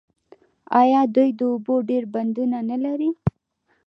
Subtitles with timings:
[0.81, 3.09] آیا دوی د اوبو ډیر بندونه نلري؟